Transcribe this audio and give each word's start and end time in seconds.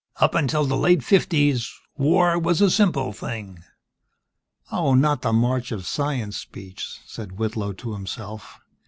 "Up 0.15 0.33
until 0.33 0.65
the 0.65 0.75
late 0.75 1.03
fifties, 1.03 1.71
war 1.95 2.39
was 2.39 2.59
a 2.59 2.71
simple 2.71 3.13
thing..." 3.13 3.63
Oh, 4.71 4.95
not 4.95 5.21
the 5.21 5.31
March 5.31 5.71
of 5.71 5.85
Science 5.85 6.37
Speech! 6.37 7.01
said 7.05 7.33
Whitlow 7.33 7.71
to 7.73 7.93
himself. 7.93 8.59